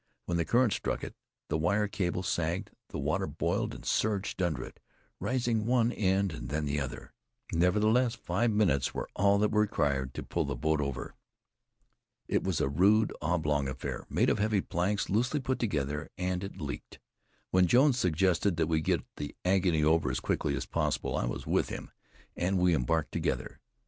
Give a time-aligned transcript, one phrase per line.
[0.25, 1.13] When the current struck it,
[1.49, 4.79] the wire cable sagged, the water boiled and surged under it,
[5.19, 7.13] raising one end, and then the other.
[7.53, 11.13] Nevertheless, five minutes were all that were required to pull the boat over.
[12.27, 16.59] It was a rude, oblong affair, made of heavy planks loosely put together, and it
[16.59, 16.97] leaked.
[17.51, 21.45] When Jones suggested that we get the agony over as quickly as possible, I was
[21.45, 21.91] with him,
[22.35, 23.59] and we embarked together.